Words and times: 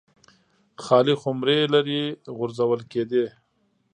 خالي 0.83 1.15
خُمرې 1.21 1.59
لرې 1.73 2.03
غورځول 2.35 2.81
کېدې 2.91 3.25